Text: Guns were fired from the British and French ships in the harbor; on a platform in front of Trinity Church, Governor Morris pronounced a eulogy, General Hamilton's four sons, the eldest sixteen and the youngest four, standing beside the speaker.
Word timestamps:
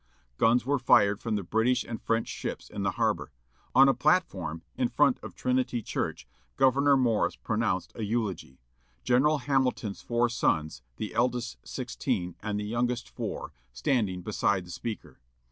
Guns 0.39 0.65
were 0.65 0.79
fired 0.79 1.21
from 1.21 1.35
the 1.35 1.43
British 1.43 1.83
and 1.83 2.01
French 2.01 2.27
ships 2.27 2.71
in 2.71 2.81
the 2.81 2.93
harbor; 2.97 3.31
on 3.75 3.87
a 3.87 3.93
platform 3.93 4.63
in 4.75 4.87
front 4.89 5.19
of 5.19 5.35
Trinity 5.35 5.83
Church, 5.83 6.27
Governor 6.57 6.97
Morris 6.97 7.35
pronounced 7.35 7.91
a 7.93 8.01
eulogy, 8.03 8.59
General 9.03 9.37
Hamilton's 9.45 10.01
four 10.01 10.27
sons, 10.27 10.81
the 10.97 11.13
eldest 11.13 11.57
sixteen 11.63 12.35
and 12.41 12.59
the 12.59 12.63
youngest 12.65 13.11
four, 13.11 13.53
standing 13.73 14.23
beside 14.23 14.65
the 14.65 14.71
speaker. 14.71 15.19